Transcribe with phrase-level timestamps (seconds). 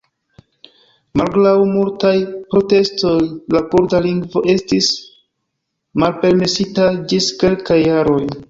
[1.19, 2.13] Malgraŭ multaj
[2.55, 3.13] protestoj
[3.57, 4.91] la kurda lingvo estis
[6.05, 8.23] malpermesita ĝis kelkaj jaroj.